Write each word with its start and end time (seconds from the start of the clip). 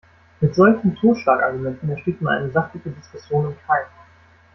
Mit 0.39 0.55
solchen 0.55 0.95
Totschlagargumenten 0.95 1.87
erstickt 1.91 2.23
man 2.23 2.35
eine 2.39 2.49
sachliche 2.51 2.89
Diskussion 2.89 3.45
im 3.51 3.55
Keim. 3.67 3.85